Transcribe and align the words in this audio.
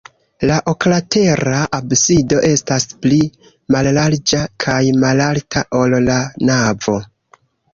La 0.49 0.53
oklatera 0.69 1.59
absido 1.79 2.39
estas 2.47 2.87
pli 3.07 3.19
mallarĝa 3.75 4.41
kaj 4.65 4.81
malalta, 5.05 5.65
ol 5.83 5.99
la 6.11 6.17
navo. 6.51 6.99